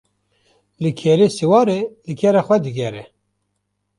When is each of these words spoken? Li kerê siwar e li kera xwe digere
Li 0.83 0.91
kerê 0.99 1.27
siwar 1.37 1.67
e 1.77 1.79
li 2.07 2.13
kera 2.19 2.41
xwe 2.47 2.57
digere 2.65 3.03